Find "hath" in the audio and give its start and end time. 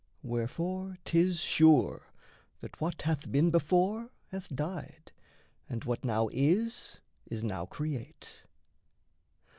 3.03-3.31, 4.31-4.49